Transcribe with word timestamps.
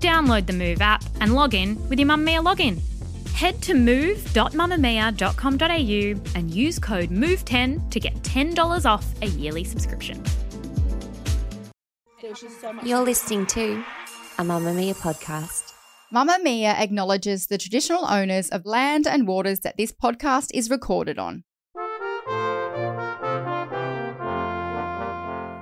Download 0.00 0.46
the 0.46 0.52
Move 0.52 0.80
app 0.80 1.02
and 1.20 1.34
log 1.34 1.54
in 1.54 1.76
with 1.88 1.98
your 1.98 2.06
Mamamia 2.08 2.44
login. 2.44 2.80
Head 3.32 3.60
to 3.62 3.74
move.mamamia.com.au 3.74 6.38
and 6.38 6.50
use 6.50 6.78
code 6.78 7.10
MOVE10 7.10 7.90
to 7.90 8.00
get 8.00 8.14
$10 8.22 8.86
off 8.86 9.06
a 9.22 9.26
yearly 9.26 9.64
subscription. 9.64 10.22
You're 12.82 13.04
listening 13.04 13.46
to 13.46 13.82
a 14.38 14.42
Mamamia 14.42 14.94
podcast. 14.96 15.72
Mamamia 16.12 16.74
acknowledges 16.78 17.46
the 17.46 17.58
traditional 17.58 18.04
owners 18.06 18.48
of 18.48 18.66
land 18.66 19.06
and 19.06 19.28
waters 19.28 19.60
that 19.60 19.76
this 19.76 19.92
podcast 19.92 20.48
is 20.54 20.70
recorded 20.70 21.18
on. 21.18 21.44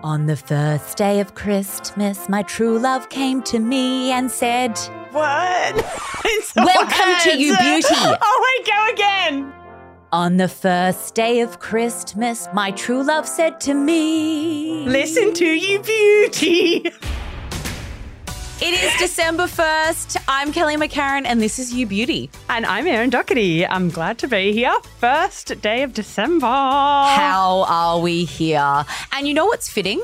On 0.07 0.27
the 0.27 0.37
first 0.37 0.97
day 0.97 1.19
of 1.19 1.35
Christmas, 1.35 2.29
my 2.29 2.45
true 2.45 2.79
love 2.79 3.09
came 3.09 3.43
to 3.43 3.59
me 3.59 4.13
and 4.13 4.31
said, 4.31 4.79
What? 5.11 5.75
Welcome 6.57 7.15
to 7.25 7.37
you, 7.37 7.57
beauty. 7.57 7.89
Oh, 8.23 8.47
wait, 8.47 8.67
go 8.69 8.93
again. 8.93 9.53
On 10.13 10.37
the 10.37 10.47
first 10.47 11.17
day 11.17 11.41
of 11.41 11.59
Christmas, 11.59 12.47
my 12.55 12.71
true 12.71 13.03
love 13.03 13.27
said 13.27 13.61
to 13.63 13.75
me, 13.75 14.87
Listen 14.87 15.35
to 15.35 15.45
you, 15.45 15.81
beauty. 15.81 16.85
It 18.59 18.73
is 18.83 18.99
December 18.99 19.43
1st. 19.43 20.17
I'm 20.29 20.51
Kelly 20.51 20.77
McCarren, 20.77 21.27
and 21.27 21.43
this 21.43 21.59
is 21.59 21.75
You 21.75 21.85
Beauty. 21.87 22.31
And 22.49 22.65
I'm 22.65 22.87
Erin 22.87 23.11
Docherty. 23.11 23.67
I'm 23.69 23.91
glad 23.91 24.17
to 24.21 24.29
be 24.29 24.51
here. 24.51 24.75
First 24.99 25.61
day 25.61 25.83
of 25.83 25.93
December. 25.93 26.47
How 26.47 27.67
are 27.69 28.01
we 28.01 28.25
here? 28.25 28.87
And 29.13 29.29
you 29.29 29.35
know 29.35 29.45
what's 29.45 29.69
fitting? 29.69 30.01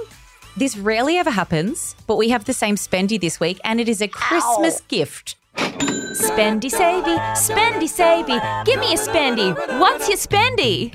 This 0.55 0.77
rarely 0.77 1.17
ever 1.17 1.30
happens, 1.30 1.97
but 2.06 2.17
we 2.17 2.28
have 2.28 2.45
the 2.45 2.53
same 2.53 2.77
spendy 2.77 3.19
this 3.19 3.41
week, 3.41 3.58
and 3.64 3.80
it 3.80 3.89
is 3.89 4.03
a 4.03 4.08
Christmas 4.08 4.83
gift. 4.83 5.36
Spendy 5.56 6.70
savey, 6.70 7.17
spendy 7.34 7.89
savey, 7.89 8.39
give 8.67 8.78
me 8.80 8.92
a 8.92 8.98
spendy. 8.98 9.55
What's 9.80 10.08
your 10.08 10.19
spendy? 10.19 10.92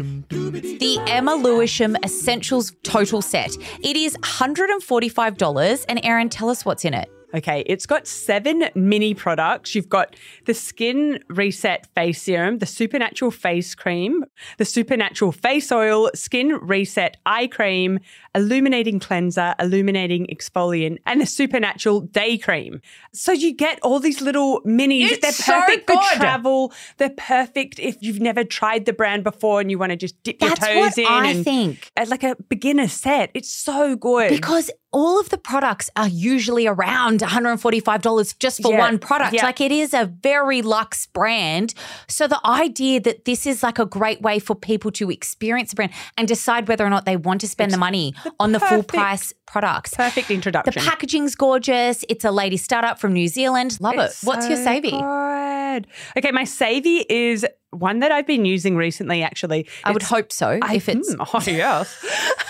The 0.79 1.03
Emma 1.07 1.33
Lewisham 1.33 1.97
Essentials 2.03 2.73
Total 2.83 3.19
Set. 3.19 3.57
It 3.83 3.97
is 3.97 4.15
$145. 4.17 5.85
And 5.89 5.99
Erin, 6.03 6.29
tell 6.29 6.49
us 6.49 6.63
what's 6.63 6.85
in 6.85 6.93
it. 6.93 7.09
Okay, 7.33 7.63
it's 7.65 7.85
got 7.85 8.07
seven 8.07 8.69
mini 8.73 9.13
products. 9.13 9.75
You've 9.75 9.89
got 9.89 10.15
the 10.45 10.53
Skin 10.53 11.19
Reset 11.27 11.85
Face 11.93 12.21
Serum, 12.21 12.59
the 12.59 12.65
Supernatural 12.65 13.31
Face 13.31 13.75
Cream, 13.75 14.23
the 14.57 14.63
Supernatural 14.63 15.33
Face 15.33 15.69
Oil, 15.69 16.09
Skin 16.15 16.53
Reset 16.61 17.17
Eye 17.25 17.47
Cream, 17.47 17.99
Illuminating 18.33 18.99
Cleanser, 19.01 19.55
Illuminating 19.59 20.27
Exfoliant, 20.27 20.99
and 21.05 21.19
the 21.19 21.25
Supernatural 21.25 22.01
Day 22.01 22.37
Cream. 22.37 22.81
So 23.13 23.33
you 23.33 23.53
get 23.53 23.79
all 23.83 23.99
these 23.99 24.21
little 24.21 24.61
minis. 24.61 25.11
It's 25.11 25.21
They're 25.21 25.31
so 25.33 25.59
perfect 25.59 25.87
good. 25.87 25.99
for 25.99 26.15
travel. 26.15 26.73
They're 26.95 27.09
perfect 27.09 27.77
if 27.79 27.97
you've 27.99 28.21
never 28.21 28.45
tried 28.45 28.85
the 28.85 28.93
brand 28.93 29.25
before 29.25 29.59
and 29.59 29.69
you 29.69 29.77
want 29.77 29.89
to 29.91 29.97
just 29.97 30.21
dip 30.23 30.39
That's 30.39 30.61
your 30.61 30.85
toes 30.85 30.91
what 30.91 30.97
in. 30.97 31.05
I 31.07 31.27
and, 31.31 31.43
think. 31.43 31.91
Like 32.07 32.23
a 32.23 32.37
beginner 32.47 32.87
set. 32.87 33.31
It's 33.33 33.51
so 33.51 33.97
good. 33.97 34.29
Because 34.29 34.71
all 34.93 35.19
of 35.19 35.29
the 35.29 35.37
products 35.37 35.89
are 35.95 36.07
usually 36.07 36.65
around 36.65 37.19
$145 37.19 38.39
just 38.39 38.61
for 38.61 38.71
Yeah, 38.71 38.79
one 38.79 38.99
product. 38.99 39.33
yeah. 39.33 39.43
Like 39.43 39.59
it 39.61 39.71
is 39.71 39.93
a 39.93 40.05
very 40.05 40.61
luxe 40.61 41.05
brand. 41.07 41.73
So 42.07 42.27
the 42.27 42.39
idea 42.45 42.99
that 43.01 43.25
this 43.25 43.45
is 43.45 43.63
like 43.63 43.79
a 43.79 43.85
great 43.85 44.21
way 44.21 44.39
for 44.39 44.55
people 44.55 44.91
to 44.91 45.11
experience 45.11 45.71
the 45.71 45.75
brand 45.75 45.91
and 46.17 46.27
decide 46.27 46.67
whether 46.67 46.85
or 46.85 46.89
not 46.89 47.05
they 47.05 47.17
want 47.17 47.41
to 47.41 47.47
spend 47.47 47.71
the 47.71 47.77
money 47.77 48.13
on 48.39 48.53
the 48.53 48.59
full 48.59 48.83
price 48.83 49.33
products. 49.45 49.93
perfect 49.93 50.31
introduction. 50.31 50.73
The 50.73 50.89
packaging's 50.89 51.35
gorgeous. 51.35 52.03
It's 52.09 52.25
a 52.25 52.31
lady 52.31 52.57
startup 52.57 52.99
from 52.99 53.13
New 53.13 53.27
Zealand. 53.27 53.77
Love 53.81 53.95
It's 53.97 54.23
it. 54.23 54.27
What's 54.27 54.47
your 54.47 54.57
so 54.57 54.63
savvy? 54.63 54.91
good. 54.91 55.87
Okay, 56.17 56.31
my 56.31 56.43
savvy 56.45 57.05
is 57.09 57.45
one 57.71 57.99
that 57.99 58.11
I've 58.11 58.25
been 58.25 58.45
using 58.45 58.75
recently. 58.75 59.21
Actually, 59.21 59.67
I 59.83 59.91
would 59.91 60.01
hope 60.03 60.31
so. 60.31 60.57
I- 60.61 60.75
if 60.75 60.87
it's 60.89 61.13
mm, 61.13 61.27
oh 61.33 61.51
yes, 61.51 61.93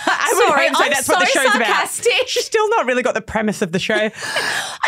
I 0.28 0.34
would 0.34 0.48
Sorry, 0.48 0.66
hope 0.68 0.76
so. 0.76 0.84
I'm 0.84 0.90
That's 0.90 1.08
what 1.08 1.20
the 1.20 1.26
so 1.26 1.40
show's 1.42 1.52
sarcastic. 1.52 2.12
about. 2.14 2.28
She's 2.28 2.44
still 2.44 2.68
not 2.70 2.86
really 2.86 3.02
got 3.02 3.14
the 3.14 3.20
premise 3.22 3.62
of 3.62 3.72
the 3.72 3.78
show. 3.78 4.10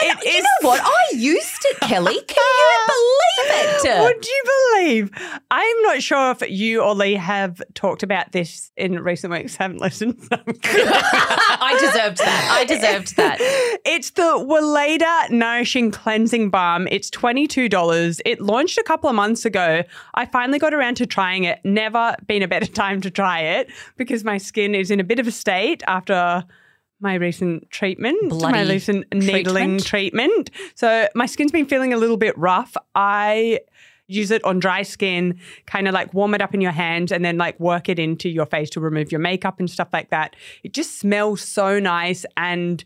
It 0.03 0.25
you 0.25 0.31
is- 0.31 0.43
know 0.45 0.69
what? 0.69 0.81
I 0.83 1.15
used 1.17 1.63
it, 1.71 1.81
Kelly. 1.81 2.15
Can 2.15 2.37
you 2.39 2.79
believe 2.87 3.20
it? 3.39 4.03
Would 4.03 4.27
you 4.27 4.43
believe? 4.75 5.11
I'm 5.51 5.83
not 5.83 6.03
sure 6.03 6.31
if 6.31 6.49
you 6.49 6.83
or 6.83 6.95
Lee 6.95 7.15
have 7.15 7.63
talked 7.75 8.03
about 8.03 8.33
this 8.33 8.71
in 8.77 8.99
recent 9.01 9.33
weeks. 9.33 9.57
Haven't 9.57 9.81
listened. 9.81 10.17
I 10.33 11.77
deserved 11.81 12.19
that. 12.19 12.57
I 12.59 12.65
deserved 12.65 13.17
that. 13.17 13.39
It's 13.85 14.11
the 14.11 14.23
Weleda 14.23 15.31
Nourishing 15.31 15.91
Cleansing 15.91 16.51
Balm. 16.51 16.89
It's 16.91 17.11
$22. 17.11 18.21
It 18.25 18.41
launched 18.41 18.79
a 18.79 18.83
couple 18.83 19.09
of 19.09 19.17
months 19.17 19.45
ago. 19.45 19.83
I 20.15 20.27
finally 20.27 20.59
got 20.59 20.75
around 20.75 20.97
to 20.97 21.07
trying 21.07 21.45
it. 21.45 21.61
Never 21.65 22.17
been 22.27 22.43
a 22.43 22.49
better 22.49 22.67
time 22.73 23.01
to 23.03 23.11
try 23.11 23.41
it 23.41 23.71
because 23.97 24.25
my 24.25 24.39
skin 24.39 24.75
is 24.75 24.91
in 24.91 25.01
a 25.01 25.05
bit 25.05 25.19
of 25.19 25.27
a 25.27 25.33
state 25.33 25.83
after 25.87 26.45
my 27.01 27.15
recent 27.15 27.71
treatment, 27.71 28.41
my 28.41 28.63
recent 28.63 29.07
needling 29.13 29.79
treatment. 29.79 30.51
So 30.75 31.09
my 31.15 31.27
skin's 31.27 31.53
been 31.53 31.67
feeling 31.67 31.93
a 31.93 31.97
little 31.97 32.17
bit 32.17 32.37
rough. 32.39 32.77
I 32.95 33.61
use 34.07 34.31
it 34.31 34.43
on 34.45 34.59
dry 34.59 34.83
skin, 34.83 35.39
kind 35.67 35.87
of 35.89 35.95
like 35.95 36.13
warm 36.13 36.35
it 36.35 36.43
up 36.43 36.53
in 36.53 36.61
your 36.61 36.73
hands 36.73 37.13
and 37.13 37.25
then 37.25 37.39
like 37.39 37.59
work 37.61 37.89
it 37.89 37.99
into 37.99 38.29
your 38.29 38.45
face 38.45 38.69
to 38.71 38.81
remove 38.81 39.13
your 39.13 39.21
makeup 39.21 39.59
and 39.61 39.71
stuff 39.71 39.89
like 39.93 40.11
that. 40.11 40.35
It 40.63 40.75
just 40.75 40.99
smells 40.99 41.41
so 41.41 41.79
nice 41.79 42.27
and 42.37 42.85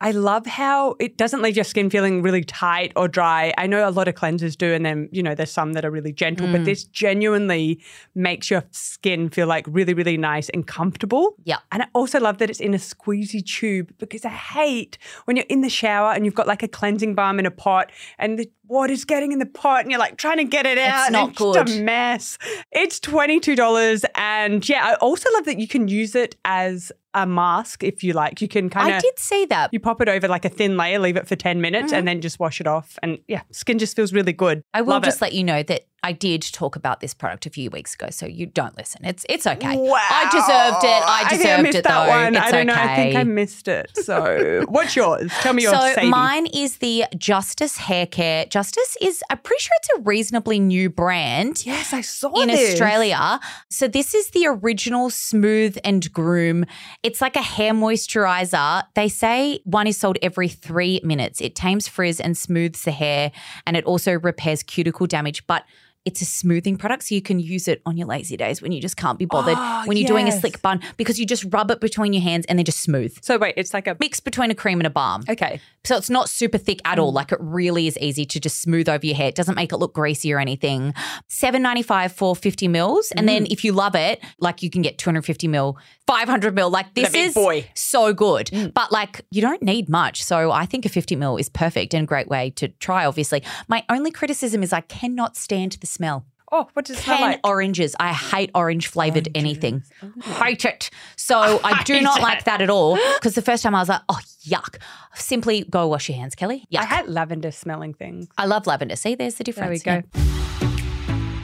I 0.00 0.10
love 0.10 0.46
how 0.46 0.94
it 1.00 1.16
doesn't 1.16 1.40
leave 1.40 1.56
your 1.56 1.64
skin 1.64 1.88
feeling 1.88 2.20
really 2.20 2.44
tight 2.44 2.92
or 2.96 3.08
dry. 3.08 3.54
I 3.56 3.66
know 3.66 3.88
a 3.88 3.90
lot 3.90 4.08
of 4.08 4.14
cleansers 4.14 4.56
do, 4.56 4.74
and 4.74 4.84
then, 4.84 5.08
you 5.10 5.22
know, 5.22 5.34
there's 5.34 5.50
some 5.50 5.72
that 5.72 5.86
are 5.86 5.90
really 5.90 6.12
gentle, 6.12 6.46
but 6.52 6.60
mm. 6.60 6.64
this 6.66 6.84
genuinely 6.84 7.80
makes 8.14 8.50
your 8.50 8.62
skin 8.72 9.30
feel 9.30 9.46
like 9.46 9.64
really, 9.68 9.94
really 9.94 10.18
nice 10.18 10.50
and 10.50 10.66
comfortable. 10.66 11.36
Yeah. 11.44 11.58
And 11.72 11.82
I 11.82 11.86
also 11.94 12.20
love 12.20 12.36
that 12.38 12.50
it's 12.50 12.60
in 12.60 12.74
a 12.74 12.78
squeezy 12.78 13.42
tube 13.42 13.94
because 13.98 14.26
I 14.26 14.30
hate 14.30 14.98
when 15.24 15.36
you're 15.36 15.46
in 15.48 15.62
the 15.62 15.70
shower 15.70 16.12
and 16.12 16.26
you've 16.26 16.34
got 16.34 16.46
like 16.46 16.62
a 16.62 16.68
cleansing 16.68 17.14
balm 17.14 17.38
in 17.38 17.46
a 17.46 17.50
pot 17.50 17.90
and 18.18 18.38
the 18.38 18.50
water's 18.68 19.04
getting 19.04 19.32
in 19.32 19.38
the 19.38 19.46
pot 19.46 19.82
and 19.82 19.90
you're 19.90 20.00
like 20.00 20.18
trying 20.18 20.38
to 20.38 20.44
get 20.44 20.66
it 20.66 20.76
out. 20.76 21.06
and 21.06 21.12
not 21.14 21.30
it's 21.30 21.38
just 21.38 21.66
good. 21.66 21.80
a 21.80 21.82
mess. 21.82 22.36
It's 22.70 23.00
$22. 23.00 24.04
And 24.14 24.68
yeah, 24.68 24.84
I 24.84 24.94
also 24.96 25.30
love 25.34 25.46
that 25.46 25.58
you 25.58 25.68
can 25.68 25.88
use 25.88 26.14
it 26.14 26.36
as 26.44 26.92
a 27.16 27.26
mask 27.26 27.82
if 27.82 28.04
you 28.04 28.12
like. 28.12 28.40
You 28.40 28.46
can 28.46 28.68
kind 28.68 28.90
of. 28.90 28.96
I 28.96 29.00
did 29.00 29.18
see 29.18 29.46
that. 29.46 29.70
You 29.72 29.80
pop 29.80 30.00
it 30.00 30.08
over 30.08 30.28
like 30.28 30.44
a 30.44 30.48
thin 30.48 30.76
layer, 30.76 30.98
leave 30.98 31.16
it 31.16 31.26
for 31.26 31.34
10 31.34 31.60
minutes, 31.60 31.92
and 31.92 32.00
mm-hmm. 32.00 32.06
then 32.06 32.20
just 32.20 32.38
wash 32.38 32.60
it 32.60 32.66
off. 32.66 32.98
And 33.02 33.18
yeah, 33.26 33.42
skin 33.50 33.78
just 33.78 33.96
feels 33.96 34.12
really 34.12 34.34
good. 34.34 34.62
I 34.74 34.82
will 34.82 34.90
Love 34.90 35.04
just 35.04 35.18
it. 35.18 35.22
let 35.22 35.32
you 35.32 35.42
know 35.42 35.62
that 35.62 35.86
I 36.06 36.12
did 36.12 36.42
talk 36.42 36.76
about 36.76 37.00
this 37.00 37.14
product 37.14 37.46
a 37.46 37.50
few 37.50 37.68
weeks 37.68 37.94
ago, 37.94 38.10
so 38.10 38.26
you 38.26 38.46
don't 38.46 38.76
listen. 38.78 39.04
It's 39.04 39.26
it's 39.28 39.44
okay. 39.44 39.76
Wow. 39.76 39.96
I 39.98 40.28
deserved 40.30 40.84
it. 40.84 41.02
I 41.04 41.26
deserved 41.28 41.30
think 41.30 41.42
deserved 41.42 41.62
missed 41.64 41.78
it 41.78 41.84
that 41.84 42.04
though. 42.06 42.10
one. 42.10 42.36
It's 42.36 42.44
I 42.44 42.50
don't 42.52 42.66
know. 42.68 42.74
I 42.76 42.94
think. 42.94 43.16
I 43.16 43.24
missed 43.24 43.66
it. 43.66 43.90
So, 43.96 44.64
what's 44.68 44.94
yours? 44.94 45.32
Tell 45.40 45.52
me 45.52 45.64
your 45.64 45.74
so 45.74 45.94
saving. 45.94 46.10
mine 46.10 46.46
is 46.46 46.76
the 46.76 47.06
Justice 47.18 47.76
Hair 47.76 48.06
Care. 48.06 48.44
Justice 48.46 48.96
is, 49.02 49.20
I'm 49.30 49.38
pretty 49.38 49.62
sure 49.62 49.72
it's 49.78 49.88
a 49.98 50.02
reasonably 50.02 50.60
new 50.60 50.88
brand. 50.88 51.66
Yes, 51.66 51.92
I 51.92 52.02
saw 52.02 52.38
it. 52.38 52.42
in 52.42 52.48
this. 52.50 52.74
Australia. 52.74 53.40
So 53.68 53.88
this 53.88 54.14
is 54.14 54.30
the 54.30 54.46
original 54.46 55.10
Smooth 55.10 55.76
and 55.82 56.12
Groom. 56.12 56.66
It's 57.02 57.20
like 57.20 57.34
a 57.34 57.42
hair 57.42 57.72
moisturizer. 57.72 58.84
They 58.94 59.08
say 59.08 59.58
one 59.64 59.88
is 59.88 59.96
sold 59.96 60.18
every 60.22 60.48
three 60.48 61.00
minutes. 61.02 61.40
It 61.40 61.56
tames 61.56 61.88
frizz 61.88 62.20
and 62.20 62.38
smooths 62.38 62.82
the 62.82 62.92
hair, 62.92 63.32
and 63.66 63.76
it 63.76 63.84
also 63.84 64.12
repairs 64.20 64.62
cuticle 64.62 65.08
damage. 65.08 65.44
But 65.48 65.64
it's 66.06 66.22
a 66.22 66.24
smoothing 66.24 66.76
product, 66.78 67.02
so 67.04 67.14
you 67.14 67.20
can 67.20 67.38
use 67.38 67.68
it 67.68 67.82
on 67.84 67.96
your 67.98 68.06
lazy 68.06 68.36
days 68.36 68.62
when 68.62 68.72
you 68.72 68.80
just 68.80 68.96
can't 68.96 69.18
be 69.18 69.26
bothered. 69.26 69.56
Oh, 69.58 69.82
when 69.84 69.96
you're 69.98 70.06
doing 70.08 70.26
a 70.28 70.32
slick 70.32 70.62
bun, 70.62 70.80
because 70.96 71.18
you 71.20 71.26
just 71.26 71.44
rub 71.52 71.70
it 71.70 71.80
between 71.80 72.14
your 72.14 72.22
hands 72.22 72.46
and 72.46 72.58
they're 72.58 72.64
just 72.64 72.80
smooth. 72.80 73.16
So 73.22 73.36
wait, 73.36 73.54
it's 73.58 73.74
like 73.74 73.86
a 73.86 73.96
Mix 74.00 74.20
between 74.20 74.50
a 74.50 74.54
cream 74.54 74.80
and 74.80 74.86
a 74.86 74.90
balm. 74.90 75.24
okay. 75.28 75.60
So 75.84 75.96
it's 75.96 76.10
not 76.10 76.28
super 76.28 76.58
thick 76.58 76.80
at 76.84 76.98
Mm. 76.98 77.02
all. 77.02 77.12
Like 77.12 77.30
it 77.30 77.38
really 77.40 77.86
is 77.86 77.96
easy 77.98 78.24
to 78.26 78.40
just 78.40 78.60
smooth 78.60 78.88
over 78.88 79.06
your 79.06 79.14
hair. 79.14 79.28
It 79.28 79.36
doesn't 79.36 79.54
make 79.54 79.72
it 79.72 79.76
look 79.76 79.94
greasy 79.94 80.32
or 80.32 80.40
anything. 80.40 80.92
Seven 81.28 81.62
ninety 81.62 81.82
five 81.82 82.12
for 82.12 82.34
fifty 82.34 82.66
mils, 82.68 83.12
and 83.12 83.24
Mm. 83.24 83.30
then 83.30 83.46
if 83.50 83.64
you 83.64 83.72
love 83.72 83.94
it, 83.94 84.20
like 84.40 84.62
you 84.62 84.70
can 84.70 84.82
get 84.82 84.98
two 84.98 85.08
hundred 85.10 85.22
fifty 85.24 85.46
mil, 85.46 85.78
five 86.06 86.28
hundred 86.28 86.54
mil. 86.56 86.70
Like 86.70 86.94
this 86.94 87.14
is 87.14 87.34
boy. 87.34 87.62
Mm. 87.62 87.66
so 87.74 88.12
good. 88.12 88.72
But 88.74 88.90
like 88.90 89.22
you 89.30 89.40
don't 89.40 89.62
need 89.62 89.88
much, 89.88 90.24
so 90.24 90.50
I 90.50 90.66
think 90.66 90.84
a 90.86 90.88
fifty 90.88 91.14
mil 91.16 91.36
is 91.36 91.48
perfect 91.48 91.94
and 91.94 92.02
a 92.02 92.06
great 92.06 92.26
way 92.28 92.50
to 92.56 92.68
try. 92.68 93.04
Obviously, 93.06 93.42
my 93.68 93.84
only 93.88 94.10
criticism 94.10 94.62
is 94.64 94.72
I 94.72 94.80
cannot 94.82 95.36
stand 95.36 95.72
the 95.80 95.86
smell. 95.96 96.24
Oh, 96.52 96.68
what 96.74 96.84
does 96.84 96.98
it 96.98 97.02
smell 97.02 97.16
Ten 97.18 97.30
like? 97.32 97.40
oranges. 97.42 97.96
I 97.98 98.12
hate 98.12 98.50
orange 98.54 98.86
flavored 98.86 99.28
anything. 99.34 99.82
Oh. 100.02 100.12
Hate 100.44 100.64
it. 100.64 100.90
So 101.16 101.60
I 101.64 101.82
do 101.82 102.00
not 102.00 102.18
Hate 102.18 102.22
like 102.22 102.44
that 102.44 102.62
at 102.62 102.70
all. 102.70 102.96
Because 103.14 103.34
the 103.34 103.42
first 103.42 103.64
time 103.64 103.74
I 103.74 103.80
was 103.80 103.88
like, 103.88 104.02
oh 104.08 104.20
yuck. 104.44 104.76
Simply 105.16 105.64
go 105.68 105.88
wash 105.88 106.08
your 106.08 106.16
hands, 106.18 106.36
Kelly. 106.36 106.64
Yuck. 106.72 106.80
I 106.80 106.84
had 106.84 107.08
lavender 107.08 107.50
smelling 107.50 107.94
things. 107.94 108.28
I 108.38 108.46
love 108.46 108.66
lavender. 108.68 108.94
See, 108.94 109.16
there's 109.16 109.34
the 109.34 109.44
difference. 109.44 109.82
There 109.82 109.94
we 109.96 110.00
difference. 110.02 110.12
go. 110.14 110.20
Yeah. 110.20 111.36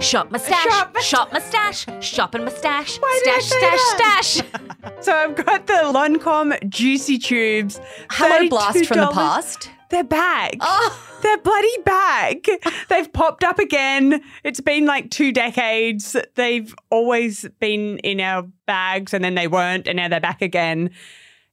Shop 0.00 0.30
mustache, 0.30 0.62
Shop- 0.62 0.96
shop, 1.00 1.32
mustache, 1.32 1.86
shop 2.00 2.34
and 2.34 2.44
mustache, 2.44 2.98
Why 2.98 3.20
did 3.24 3.34
I 3.34 3.38
stash, 3.40 3.60
say 3.60 3.76
stash, 3.96 4.26
stash. 4.26 4.77
So 5.00 5.14
I've 5.14 5.36
got 5.36 5.66
the 5.66 5.74
Lancome 5.74 6.68
Juicy 6.68 7.18
Tubes. 7.18 7.80
Hello, 8.10 8.48
blast 8.48 8.84
from 8.86 8.98
the 8.98 9.10
past. 9.12 9.70
They're 9.90 10.04
back. 10.04 10.56
Oh. 10.60 11.18
They're 11.22 11.38
bloody 11.38 11.82
back. 11.84 12.46
They've 12.88 13.12
popped 13.12 13.44
up 13.44 13.58
again. 13.58 14.22
It's 14.44 14.60
been 14.60 14.86
like 14.86 15.10
two 15.10 15.32
decades. 15.32 16.16
They've 16.34 16.74
always 16.90 17.46
been 17.60 17.98
in 17.98 18.20
our 18.20 18.42
bags 18.66 19.14
and 19.14 19.24
then 19.24 19.34
they 19.34 19.46
weren't 19.46 19.86
and 19.88 19.96
now 19.96 20.08
they're 20.08 20.20
back 20.20 20.42
again. 20.42 20.90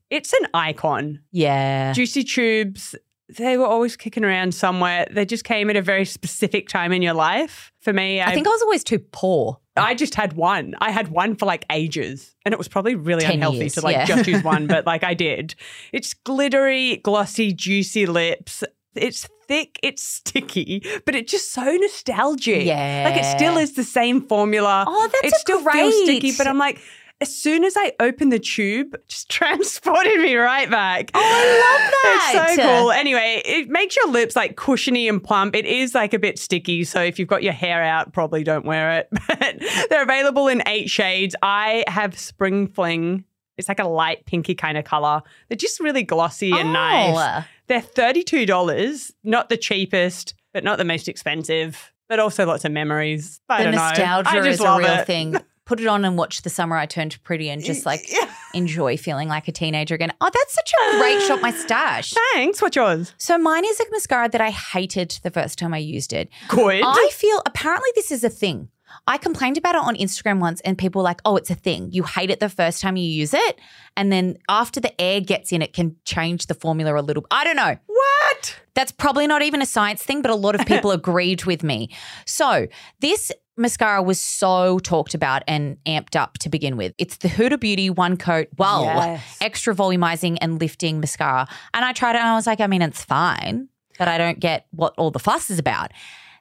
It's 0.09 0.33
an 0.33 0.48
icon. 0.53 1.21
Yeah. 1.31 1.94
Juicy 1.94 2.24
Tubes, 2.24 2.95
they 3.30 3.57
were 3.57 3.66
always 3.66 3.95
kicking 3.95 4.24
around 4.24 4.54
somewhere. 4.54 5.07
They 5.10 5.25
just 5.25 5.44
came 5.44 5.69
at 5.69 5.75
a 5.75 5.81
very 5.81 6.06
specific 6.18 6.69
time 6.69 6.92
in 6.92 7.01
your 7.01 7.13
life. 7.13 7.72
For 7.81 7.94
me, 7.94 8.22
I 8.22 8.33
think 8.33 8.48
I 8.48 8.50
was 8.50 8.62
always 8.62 8.83
too 8.83 9.00
poor. 9.00 9.60
I 9.77 9.94
just 9.94 10.16
had 10.16 10.33
one. 10.33 10.74
I 10.80 10.92
had 10.92 11.10
one 11.10 11.36
for 11.36 11.45
like 11.45 11.66
ages. 11.69 12.36
And 12.45 12.54
it 12.54 12.57
was 12.57 12.68
probably 12.68 12.95
really 12.95 13.24
10 13.24 13.33
unhealthy 13.33 13.57
years, 13.57 13.74
to 13.74 13.81
like 13.81 13.95
yeah. 13.95 14.06
just 14.06 14.27
use 14.27 14.44
one, 14.44 14.68
but 14.68 14.86
like 14.86 15.04
I 15.04 15.13
did. 15.13 15.56
It's 15.92 16.13
glittery, 16.13 16.98
glossy, 16.98 17.51
juicy 17.51 18.06
lips. 18.06 18.63
It's 18.95 19.27
thick, 19.48 19.77
it's 19.83 20.01
sticky, 20.01 20.83
but 21.06 21.16
it's 21.16 21.31
just 21.31 21.51
so 21.51 21.63
nostalgic. 21.63 22.66
Yeah. 22.66 23.10
Like 23.10 23.22
it 23.22 23.25
still 23.25 23.57
is 23.57 23.74
the 23.74 23.83
same 23.83 24.22
formula. 24.22 24.86
Oh, 24.88 25.10
that's 25.22 25.36
it 25.36 25.39
still 25.39 25.62
feels 25.69 25.94
sticky, 26.04 26.31
but 26.38 26.48
I'm 26.48 26.57
like, 26.57 26.80
as 27.25 27.36
soon 27.36 27.63
as 27.63 27.74
I 27.75 27.92
opened 28.00 28.31
the 28.31 28.38
tube, 28.38 28.95
just 29.07 29.30
transported 29.30 30.19
me 30.19 30.36
right 30.36 30.69
back. 30.69 31.10
Oh, 31.16 31.19
I 31.19 31.80
love 31.81 31.92
that. 31.92 32.50
It's 32.50 32.56
so 32.56 32.62
cool. 32.62 32.92
Anyway, 32.92 33.42
it 33.44 33.68
makes 33.68 33.95
your 33.95 34.10
lips 34.10 34.36
like 34.36 34.56
cushiony 34.56 35.07
and 35.07 35.24
plump. 35.24 35.56
It 35.56 35.66
is 35.66 35.95
like 35.95 36.13
a 36.13 36.19
bit 36.19 36.38
sticky, 36.38 36.83
so 36.83 37.01
if 37.01 37.18
you've 37.18 37.27
got 37.27 37.42
your 37.42 37.54
hair 37.54 37.81
out, 37.81 38.13
probably 38.13 38.44
don't 38.44 38.66
wear 38.66 39.00
it. 39.00 39.10
But 39.27 39.60
they're 39.89 40.04
available 40.04 40.48
in 40.48 40.62
eight 40.68 40.89
shades. 40.89 41.36
I 41.42 41.83
have 41.88 42.18
Spring 42.18 42.68
Fling. 42.68 43.25
It's 43.57 43.68
like 43.68 43.80
a 43.80 43.88
light 43.88 44.25
pinky 44.25 44.54
kind 44.54 44.77
of 44.77 44.86
color. 44.86 45.24
They're 45.50 45.57
just 45.57 45.80
really 45.80 46.04
glossy 46.04 46.51
and 46.51 46.69
oh. 46.69 46.74
nice. 46.74 47.16
Oh. 47.18 47.48
They're 47.68 47.81
$32, 47.81 49.12
not 49.24 49.50
the 49.50 49.57
cheapest, 49.57 50.36
but 50.54 50.63
not 50.63 50.77
the 50.77 50.86
most 50.86 51.07
expensive, 51.07 51.92
but 52.07 52.19
also 52.19 52.45
lots 52.45 52.66
of 52.66 52.72
memories. 52.72 53.42
I 53.50 53.57
the 53.57 53.63
don't 53.66 53.75
know. 53.75 53.89
nostalgia 53.89 54.30
I 54.30 54.36
just 54.36 54.48
is 54.48 54.60
a 54.62 54.77
real 54.77 54.86
it. 54.86 55.07
thing. 55.07 55.36
Put 55.65 55.79
it 55.79 55.88
on 55.88 56.06
and 56.06 56.15
watch 56.17 56.44
The 56.44 56.50
Summer 56.51 56.77
I 56.77 56.85
Turned 56.85 57.21
Pretty 57.23 57.50
and 57.50 57.63
just 57.63 57.85
like 57.88 58.07
enjoy 58.53 58.97
feeling 58.97 59.27
like 59.27 59.47
a 59.47 59.51
teenager 59.51 59.95
again. 59.95 60.13
Oh, 60.21 60.29
that's 60.31 60.53
such 60.53 60.71
a 60.73 60.97
great 61.00 61.21
shot, 61.23 61.41
my 61.41 61.51
stash. 61.51 62.13
Thanks. 62.33 62.62
What's 62.62 62.75
yours? 62.75 63.13
So 63.17 63.38
mine 63.39 63.65
is 63.65 63.79
a 63.79 63.83
mascara 63.91 64.29
that 64.29 64.41
I 64.41 64.51
hated 64.51 65.19
the 65.23 65.31
first 65.31 65.57
time 65.57 65.73
I 65.73 65.79
used 65.79 66.13
it. 66.13 66.29
Good. 66.50 66.81
I 66.85 67.09
feel 67.12 67.41
apparently 67.47 67.89
this 67.95 68.12
is 68.12 68.23
a 68.23 68.29
thing. 68.29 68.69
I 69.07 69.17
complained 69.17 69.57
about 69.57 69.73
it 69.75 69.81
on 69.81 69.95
Instagram 69.95 70.39
once 70.39 70.62
and 70.62 70.77
people 70.77 71.00
were 71.00 71.03
like, 71.03 71.19
oh, 71.25 71.35
it's 71.35 71.50
a 71.50 71.56
thing. 71.56 71.89
You 71.91 72.03
hate 72.03 72.29
it 72.29 72.39
the 72.39 72.47
first 72.50 72.81
time 72.81 72.95
you 72.95 73.03
use 73.03 73.33
it. 73.33 73.59
And 73.97 74.12
then 74.12 74.38
after 74.47 74.79
the 74.79 75.00
air 75.01 75.19
gets 75.19 75.51
in, 75.51 75.63
it 75.63 75.73
can 75.73 75.95
change 76.06 76.45
the 76.45 76.53
formula 76.53 76.95
a 76.95 77.01
little. 77.01 77.25
I 77.31 77.44
don't 77.44 77.56
know. 77.56 77.75
what? 77.88 78.59
That's 78.75 78.91
probably 78.91 79.25
not 79.25 79.41
even 79.41 79.62
a 79.62 79.65
science 79.65 80.03
thing, 80.03 80.21
but 80.21 80.29
a 80.31 80.35
lot 80.35 80.53
of 80.59 80.65
people 80.67 80.91
agreed 81.00 81.45
with 81.45 81.63
me. 81.63 81.89
So 82.25 82.67
this 83.00 83.31
mascara 83.57 84.02
was 84.02 84.19
so 84.19 84.80
talked 84.80 85.13
about 85.13 85.44
and 85.48 85.78
amped 85.86 86.16
up 86.16 86.38
to 86.40 86.50
begin 86.50 86.78
with. 86.78 86.94
It's 86.98 87.18
the 87.18 87.28
Huda 87.28 87.60
Beauty 87.60 87.90
One 87.90 88.18
Coat 88.18 88.48
Wow 88.57 88.84
Yes. 88.84 89.38
Extra 89.42 89.74
Volumizing 89.74 90.38
and 90.42 90.60
Lifting 90.60 91.00
Mascara. 91.00 91.48
And 91.74 91.86
I 91.86 91.94
tried 91.94 92.16
it 92.16 92.19
and 92.19 92.28
I 92.28 92.36
was 92.36 92.48
like, 92.48 92.60
I 92.60 92.68
mean, 92.68 92.81
it's 92.81 93.04
fine, 93.04 93.69
but 93.98 94.07
I 94.07 94.18
don't 94.18 94.40
get 94.40 94.68
what 94.72 94.94
all 94.98 95.12
the 95.12 95.19
fuss 95.19 95.50
is 95.50 95.60
about. 95.60 95.92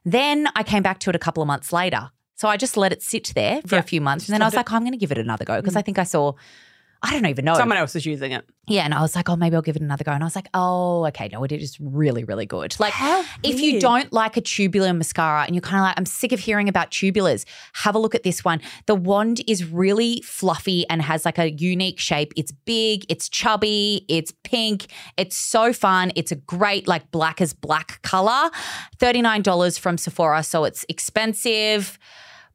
Then 0.04 0.48
I 0.54 0.62
came 0.62 0.82
back 0.82 0.98
to 1.00 1.10
it 1.10 1.16
a 1.16 1.18
couple 1.18 1.42
of 1.42 1.46
months 1.46 1.72
later. 1.72 2.10
So 2.36 2.48
I 2.48 2.56
just 2.56 2.76
let 2.76 2.92
it 2.92 3.02
sit 3.02 3.32
there 3.34 3.62
for 3.62 3.76
Yeah, 3.76 3.80
a 3.80 3.84
few 3.84 4.00
months. 4.00 4.28
And 4.28 4.34
then 4.34 4.42
I 4.42 4.46
was 4.46 4.54
like, 4.54 4.70
oh, 4.72 4.76
I'm 4.76 4.82
going 4.82 4.92
to 4.92 4.98
give 4.98 5.12
it 5.12 5.18
another 5.18 5.44
go 5.44 5.60
because 5.60 5.76
I 5.76 5.82
mm. 5.82 5.84
think 5.84 5.98
I 5.98 6.04
saw, 6.04 6.32
I 7.04 7.10
don't 7.10 7.26
even 7.26 7.44
know. 7.44 7.54
Someone 7.54 7.76
else 7.76 7.94
is 7.94 8.06
using 8.06 8.32
it. 8.32 8.46
Yeah, 8.66 8.84
and 8.86 8.94
I 8.94 9.02
was 9.02 9.14
like, 9.14 9.28
oh, 9.28 9.36
maybe 9.36 9.56
I'll 9.56 9.62
give 9.62 9.76
it 9.76 9.82
another 9.82 10.04
go. 10.04 10.12
And 10.12 10.22
I 10.22 10.26
was 10.26 10.34
like, 10.34 10.48
oh, 10.54 11.04
okay, 11.08 11.28
no, 11.30 11.44
it 11.44 11.52
is 11.52 11.78
really, 11.78 12.24
really 12.24 12.46
good. 12.46 12.74
Like, 12.80 12.94
How 12.94 13.22
if 13.42 13.60
you 13.60 13.78
don't 13.78 14.10
like 14.10 14.38
a 14.38 14.40
tubular 14.40 14.90
mascara 14.94 15.44
and 15.44 15.54
you're 15.54 15.60
kind 15.60 15.80
of 15.80 15.82
like, 15.82 15.98
I'm 15.98 16.06
sick 16.06 16.32
of 16.32 16.40
hearing 16.40 16.66
about 16.66 16.90
tubulars, 16.90 17.44
have 17.74 17.94
a 17.94 17.98
look 17.98 18.14
at 18.14 18.22
this 18.22 18.42
one. 18.42 18.62
The 18.86 18.94
wand 18.94 19.42
is 19.46 19.70
really 19.70 20.22
fluffy 20.22 20.88
and 20.88 21.02
has 21.02 21.26
like 21.26 21.38
a 21.38 21.50
unique 21.50 22.00
shape. 22.00 22.32
It's 22.38 22.52
big, 22.52 23.04
it's 23.10 23.28
chubby, 23.28 24.06
it's 24.08 24.32
pink, 24.42 24.86
it's 25.18 25.36
so 25.36 25.74
fun. 25.74 26.10
It's 26.16 26.32
a 26.32 26.36
great, 26.36 26.88
like, 26.88 27.10
black 27.10 27.42
as 27.42 27.52
black 27.52 28.00
color. 28.00 28.50
$39 28.98 29.78
from 29.78 29.98
Sephora, 29.98 30.42
so 30.42 30.64
it's 30.64 30.86
expensive. 30.88 31.98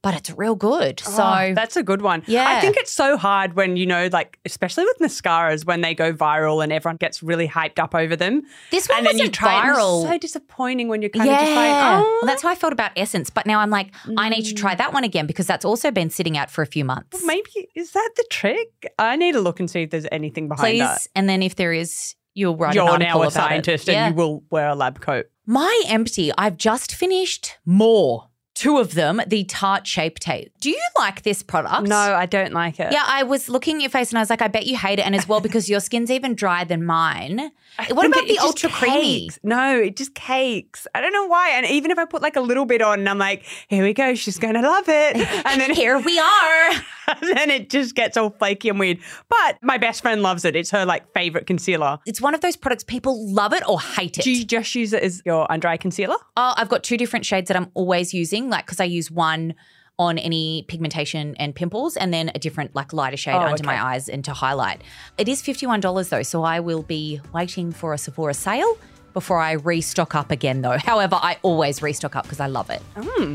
But 0.02 0.16
it's 0.16 0.32
real 0.32 0.56
good. 0.56 1.02
Oh, 1.06 1.12
so 1.12 1.24
Oh, 1.24 1.54
that's 1.54 1.76
a 1.76 1.84
good 1.84 2.02
one. 2.02 2.24
Yeah. 2.26 2.48
I 2.48 2.62
think 2.62 2.78
it's 2.78 2.92
so 2.92 3.18
hard 3.18 3.56
when, 3.56 3.76
you 3.76 3.86
know, 3.86 4.08
like, 4.12 4.40
especially 4.46 4.86
with 4.86 4.98
mascaras, 5.00 5.66
when 5.66 5.82
they 5.82 5.94
go 5.94 6.14
viral 6.14 6.64
and 6.64 6.72
everyone 6.72 6.96
gets 6.98 7.22
really 7.22 7.48
hyped 7.48 7.80
up 7.80 7.94
over 7.94 8.16
them. 8.16 8.44
this 8.72 8.88
one 8.88 9.00
and 9.00 9.08
then 9.08 9.18
you 9.18 9.24
wasn't 9.24 9.36
try 9.36 9.58
it 9.58 9.60
and 9.60 9.70
it's 9.72 9.80
viral. 9.80 10.04
so 10.04 10.18
disappointing 10.18 10.88
when 10.88 11.02
you're 11.02 11.10
kind 11.10 11.30
of 11.30 11.38
just 11.38 11.52
like, 11.52 11.72
oh. 11.76 12.20
Well, 12.22 12.28
that's 12.28 12.44
how 12.44 12.50
I 12.50 12.56
felt 12.56 12.72
about 12.72 12.92
Essence. 12.96 13.30
But 13.30 13.46
now 13.46 13.60
I'm 13.60 13.70
like, 13.70 13.94
I 14.18 14.30
need 14.30 14.44
to 14.44 14.54
try 14.54 14.74
mm. 14.74 14.78
that 14.78 14.94
one 14.94 15.04
again 15.04 15.28
because 15.28 15.48
that's 15.48 15.66
also 15.66 15.92
been 15.92 16.10
sitting 16.10 16.38
out 16.38 16.50
for 16.50 16.62
a 16.62 16.68
few 16.68 16.86
months. 16.86 17.22
Maybe, 17.26 17.68
is 17.76 17.92
that 17.92 18.12
the 18.16 18.26
trick? 18.30 18.70
I 18.98 19.18
need 19.18 19.34
to 19.34 19.42
look 19.42 19.60
and 19.60 19.70
see 19.70 19.82
if 19.84 19.90
there's 19.90 20.08
anything 20.12 20.48
behind 20.48 20.78
Please. 20.78 20.80
that. 20.80 21.08
And 21.14 21.28
then 21.28 21.44
if 21.44 21.56
there 21.56 21.74
is, 21.74 22.16
you'll 22.36 22.56
write 22.56 22.70
an 22.70 22.76
You're 22.76 22.90
article 22.90 23.20
now 23.20 23.24
a 23.24 23.28
it. 23.28 23.32
scientist 23.32 23.88
Yeah. 23.88 24.08
and 24.08 24.16
you 24.16 24.22
will 24.22 24.44
wear 24.50 24.70
a 24.70 24.76
lab 24.76 25.02
coat. 25.02 25.26
My 25.46 25.84
empty, 25.88 26.32
I've 26.38 26.58
just 26.58 26.96
finished 26.96 27.58
more. 27.66 28.29
Two 28.60 28.78
of 28.78 28.94
them, 28.94 29.22
the 29.26 29.46
Tarte 29.46 29.86
Shape 29.86 30.20
Tape. 30.20 30.52
Do 30.60 30.70
you 30.70 30.82
like 30.98 31.22
this 31.22 31.42
product? 31.42 31.88
No, 31.88 31.96
I 31.96 32.26
don't 32.26 32.52
like 32.52 32.78
it. 32.78 32.92
Yeah, 32.92 33.06
I 33.08 33.24
was 33.24 33.48
looking 33.48 33.78
at 33.78 33.82
your 33.84 33.90
face 33.90 34.10
and 34.10 34.18
I 34.18 34.22
was 34.22 34.30
like, 34.30 34.42
I 34.42 34.50
bet 34.50 34.68
you 34.68 34.76
hate 34.76 35.00
it. 35.00 35.06
And 35.06 35.16
as 35.16 35.30
well, 35.30 35.40
because 35.40 35.70
your 35.70 35.80
skin's 35.80 36.12
even 36.12 36.36
drier 36.36 36.66
than 36.66 36.86
mine. 36.86 37.52
What 37.92 38.08
about 38.08 38.28
the 38.28 38.38
ultra 38.40 38.70
creamy? 38.70 39.30
No, 39.42 39.80
it 39.80 39.96
just 39.96 40.14
cakes. 40.14 40.86
I 40.94 41.00
don't 41.00 41.14
know 41.14 41.28
why. 41.28 41.52
And 41.52 41.66
even 41.68 41.92
if 41.92 41.98
I 41.98 42.04
put 42.04 42.22
like 42.22 42.36
a 42.36 42.42
little 42.42 42.66
bit 42.66 42.82
on, 42.82 43.00
and 43.00 43.08
I'm 43.08 43.18
like, 43.18 43.46
here 43.70 43.84
we 43.86 43.94
go, 43.94 44.16
she's 44.16 44.38
gonna 44.38 44.62
love 44.62 44.90
it. 44.90 45.16
And 45.46 45.62
then 45.62 45.74
Here 45.74 45.98
we 45.98 46.20
are. 46.20 46.72
and 47.08 47.38
then 47.38 47.50
it 47.50 47.70
just 47.70 47.96
gets 47.96 48.18
all 48.18 48.32
flaky 48.32 48.68
and 48.70 48.80
weird. 48.80 48.98
But 49.30 49.58
my 49.62 49.78
best 49.78 50.02
friend 50.02 50.22
loves 50.22 50.44
it. 50.46 50.56
It's 50.58 50.72
her 50.72 50.86
like 50.86 51.12
favorite 51.14 51.48
concealer. 51.48 52.00
It's 52.06 52.20
one 52.20 52.36
of 52.36 52.42
those 52.42 52.58
products 52.58 52.84
people 52.84 53.34
love 53.34 53.54
it 53.54 53.64
or 53.68 53.80
hate 53.80 54.18
it. 54.18 54.24
Do 54.24 54.32
you 54.32 54.44
just 54.44 54.76
use 54.76 54.92
it 54.92 55.02
as 55.02 55.22
your 55.26 55.50
under 55.50 55.68
eye 55.68 55.78
concealer? 55.78 56.18
Oh, 56.36 56.54
I've 56.58 56.70
got 56.70 56.84
two 56.84 56.98
different 56.98 57.26
shades 57.26 57.48
that 57.48 57.56
I'm 57.56 57.72
always 57.74 58.14
using, 58.14 58.49
like 58.50 58.66
because 58.66 58.80
I 58.80 58.86
use 58.86 59.10
one 59.12 59.56
on 59.98 60.18
any 60.18 60.64
pigmentation 60.70 61.36
and 61.36 61.54
pimples, 61.54 61.98
and 61.98 62.14
then 62.14 62.32
a 62.34 62.40
different, 62.40 62.74
like 62.74 62.94
lighter 62.94 63.18
shade 63.18 63.34
Oh, 63.36 63.40
under 63.40 63.56
okay. 63.56 63.66
my 63.66 63.84
eyes 63.84 64.08
and 64.08 64.24
to 64.24 64.32
highlight. 64.34 64.82
It 65.18 65.28
is 65.28 65.42
fifty 65.42 65.66
one 65.68 65.82
dollars 65.82 66.08
though, 66.10 66.24
so 66.24 66.44
I 66.44 66.62
will 66.62 66.84
be 66.84 67.20
waiting 67.34 67.72
for 67.74 67.94
a 67.94 67.98
Sephora 67.98 68.34
sale 68.34 68.78
before 69.14 69.40
I 69.40 69.54
restock 69.54 70.16
up 70.16 70.32
again 70.32 70.62
though. 70.62 70.78
However, 70.84 71.18
I 71.22 71.38
always 71.42 71.82
restock 71.82 72.16
up 72.16 72.24
because 72.24 72.40
I 72.40 72.48
love 72.48 72.70
it. 72.70 72.82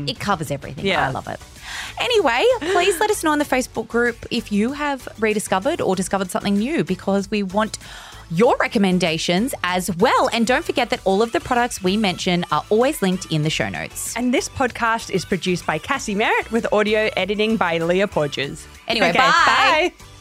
It 0.09 0.19
covers 0.19 0.51
everything. 0.51 0.85
Mm. 0.85 0.89
Yeah. 0.89 1.07
I 1.07 1.11
love 1.11 1.27
it. 1.27 1.39
Anyway, 1.99 2.43
please 2.73 2.99
let 2.99 3.09
us 3.09 3.23
know 3.23 3.33
in 3.33 3.39
the 3.39 3.45
Facebook 3.45 3.87
group 3.87 4.25
if 4.31 4.51
you 4.51 4.73
have 4.73 5.07
rediscovered 5.19 5.81
or 5.81 5.95
discovered 5.95 6.29
something 6.31 6.55
new 6.57 6.83
because 6.83 7.29
we 7.29 7.43
want 7.43 7.77
your 8.31 8.55
recommendations 8.57 9.53
as 9.63 9.95
well. 9.97 10.29
And 10.33 10.47
don't 10.47 10.65
forget 10.65 10.89
that 10.89 10.99
all 11.05 11.21
of 11.21 11.31
the 11.31 11.39
products 11.39 11.83
we 11.83 11.95
mention 11.97 12.43
are 12.51 12.63
always 12.69 13.01
linked 13.01 13.31
in 13.31 13.43
the 13.43 13.49
show 13.51 13.69
notes. 13.69 14.15
And 14.15 14.33
this 14.33 14.49
podcast 14.49 15.11
is 15.11 15.25
produced 15.25 15.65
by 15.65 15.77
Cassie 15.77 16.15
Merritt 16.15 16.51
with 16.51 16.71
audio 16.73 17.09
editing 17.15 17.55
by 17.57 17.77
Leah 17.77 18.07
Podgers. 18.07 18.65
Anyway, 18.87 19.09
Okay, 19.09 19.17
bye. 19.19 19.91
bye. 19.99 20.14